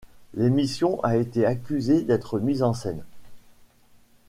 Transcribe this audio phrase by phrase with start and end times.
[0.33, 3.03] L'émission a été accusée d'être mise en scène.